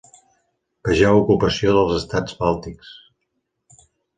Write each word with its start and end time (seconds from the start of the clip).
Vegeu 0.87 1.19
Ocupació 1.25 1.75
dels 1.77 1.93
estats 1.99 2.39
bàltics. 2.43 2.99